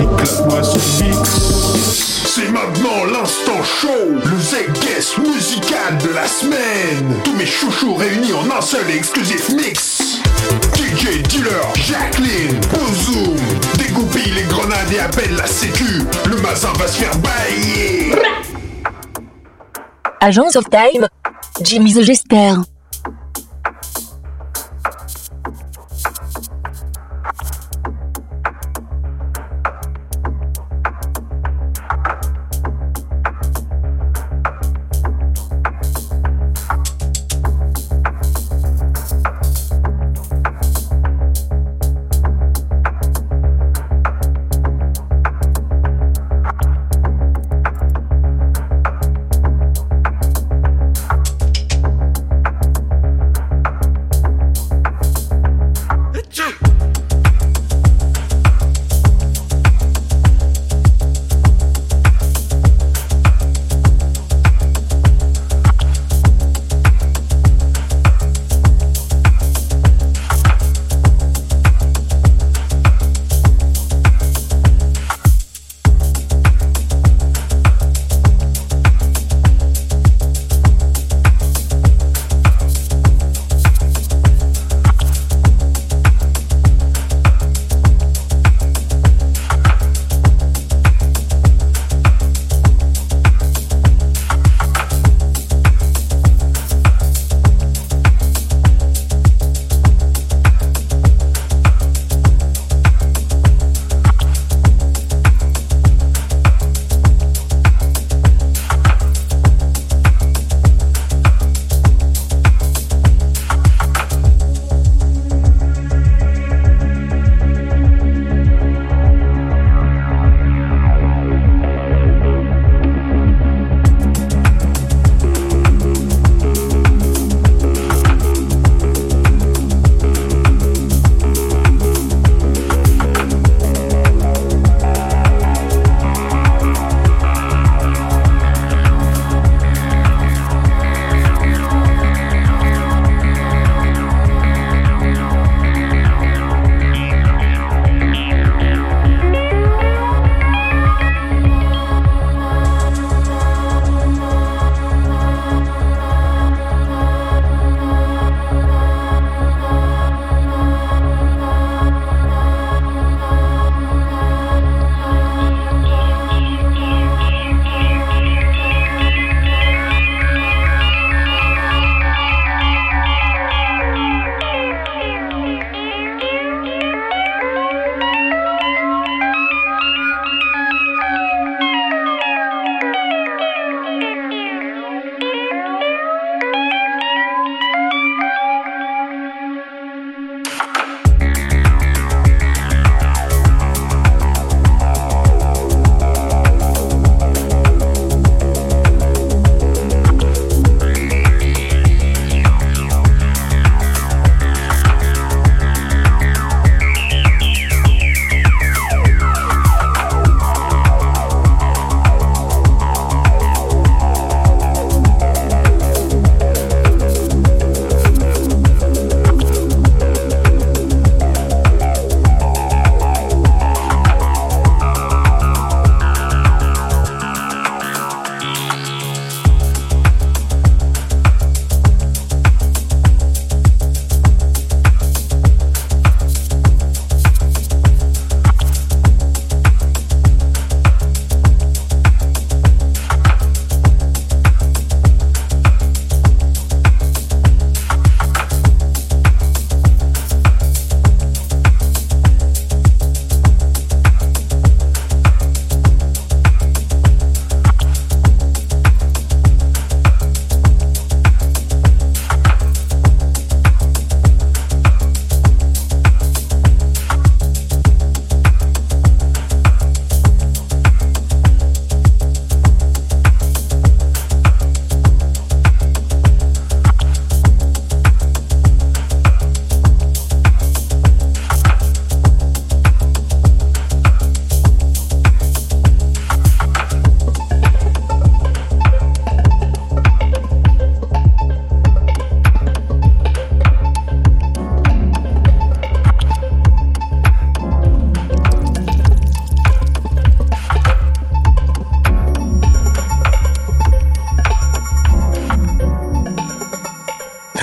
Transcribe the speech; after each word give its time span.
Éclate-moi 0.00 0.62
ce 0.62 1.02
mix. 1.02 1.30
C'est 2.26 2.50
maintenant 2.50 3.04
l'instant 3.04 3.62
show, 3.62 3.88
le 4.10 4.40
Z-Guest 4.40 5.18
musical 5.18 5.98
de 5.98 6.14
la 6.14 6.26
semaine. 6.26 7.20
Tous 7.22 7.34
mes 7.34 7.46
chouchous 7.46 7.94
réunis 7.94 8.32
en 8.32 8.56
un 8.56 8.60
seul 8.60 8.90
exclusif 8.90 9.50
mix. 9.50 10.20
DJ 10.74 11.22
Dealer, 11.22 11.72
Jacqueline, 11.76 12.58
Bozoom, 12.72 13.36
dégoupille 13.78 14.32
les 14.32 14.42
grenades 14.44 14.92
et 14.92 14.98
appelle 14.98 15.34
la 15.36 15.46
sécu. 15.46 16.02
Le 16.28 16.36
mazin 16.42 16.72
va 16.78 16.86
se 16.86 16.96
faire 17.02 17.16
bailler. 17.18 18.12
Agence 20.20 20.56
of 20.56 20.64
Time, 20.70 21.06
Jimmy 21.62 21.94
the 21.94 22.02
Jester. 22.02 22.54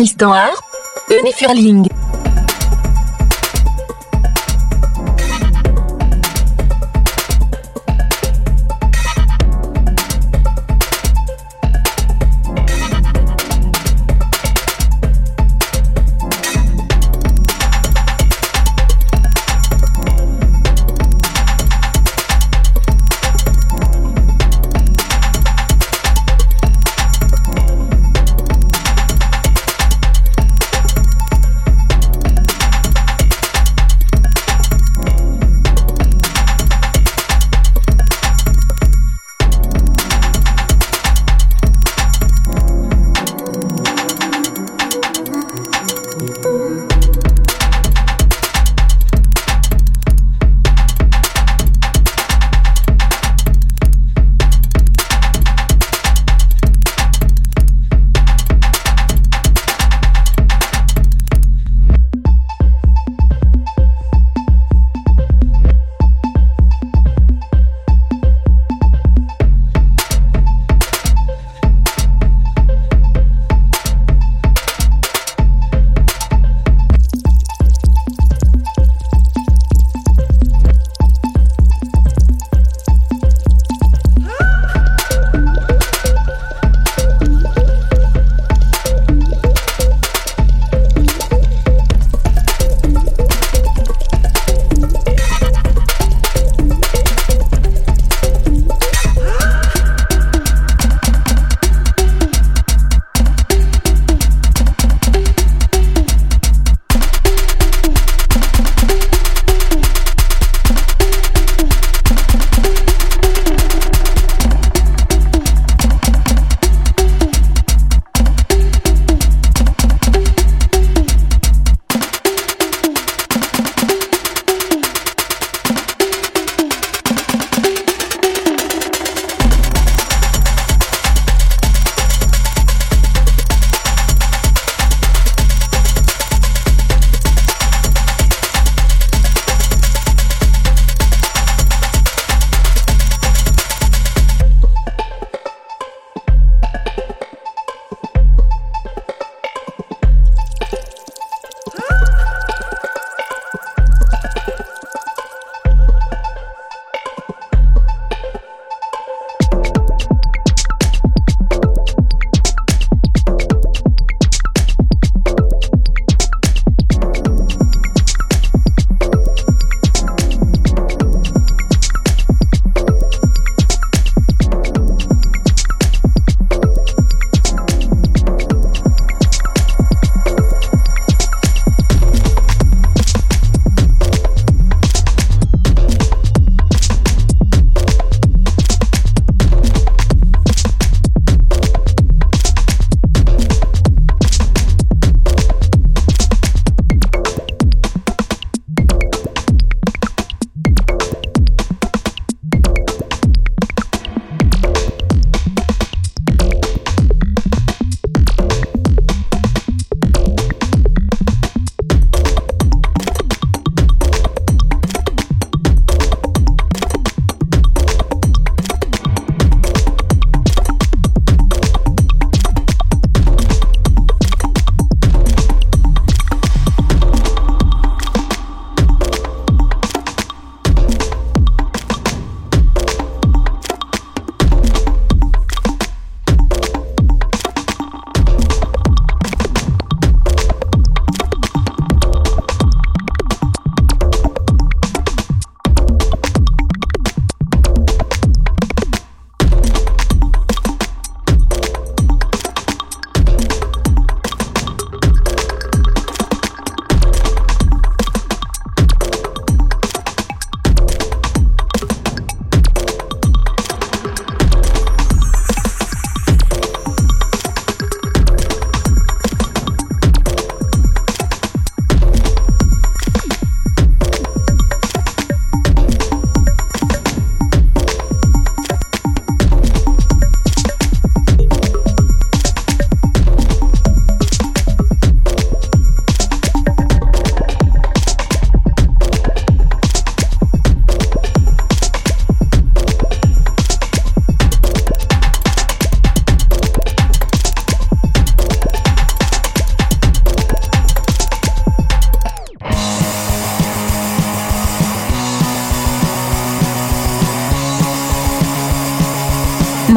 Tristan 0.00 0.32
Harp, 0.32 0.64
Ené 1.10 1.30
Furling. 1.30 1.99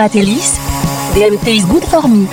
Matelis, 0.03 0.59
DMT 1.15 1.47
is 1.47 1.65
good 1.65 1.85
for 1.85 2.05
me. 2.09 2.27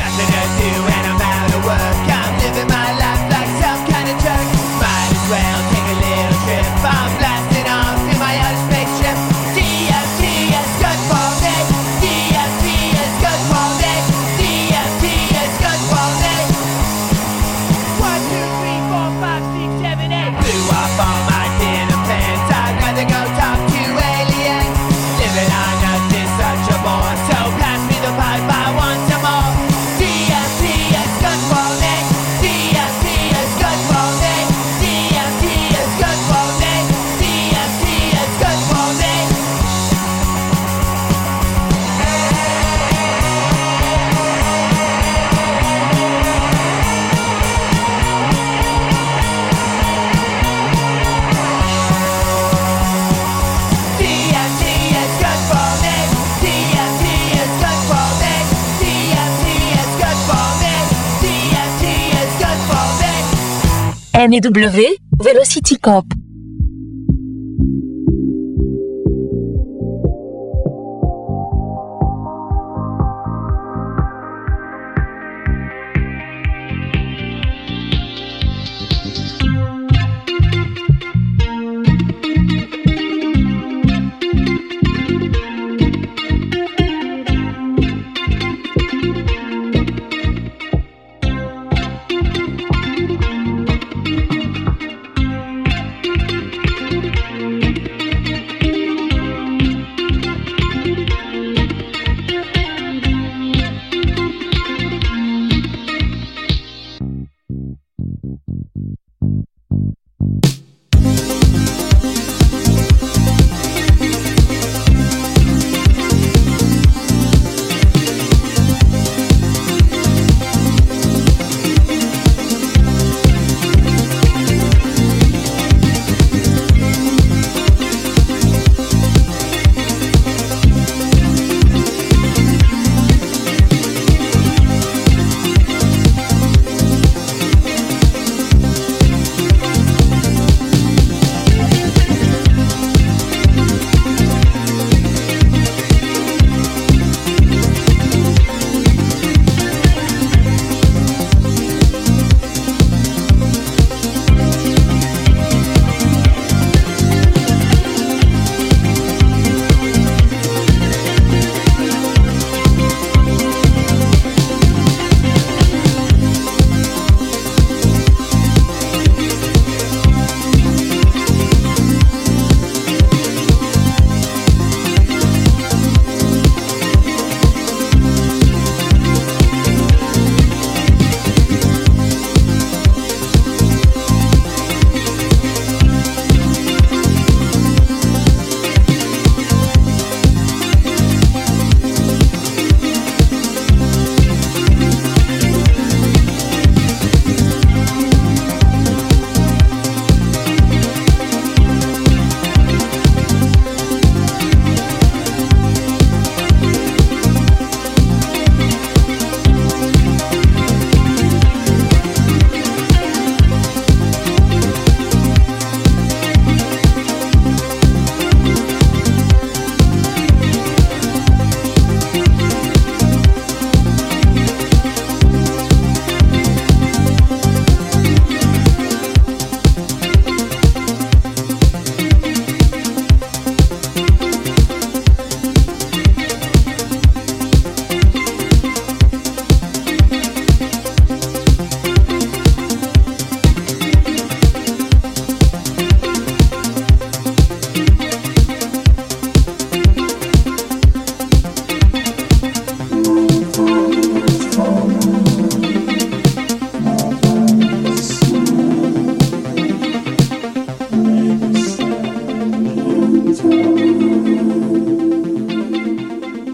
NW, 64.30 64.96
Velocity 65.18 65.76
Cop. 65.76 66.06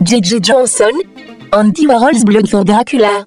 J.J. 0.06 0.38
Johnson, 0.38 0.92
Andy 1.52 1.84
Warhol's 1.84 2.24
Blood 2.24 2.48
for 2.48 2.62
Dracula. 2.62 3.26